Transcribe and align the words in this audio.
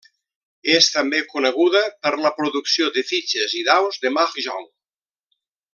És 0.75 0.87
també 0.93 1.19
coneguda 1.33 1.81
per 2.07 2.13
la 2.23 2.33
producció 2.39 2.89
de 2.97 3.07
fitxes 3.11 3.55
i 3.61 3.65
daus 3.71 4.03
de 4.07 4.13
mahjong. 4.19 4.67